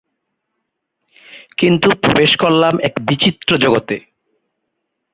কিন্তু 1.57 1.87
প্রবেশ 2.01 2.31
করলাম 2.37 2.73
এক 2.79 2.93
বিচিত্র 3.07 3.49
জগতে। 3.57 3.95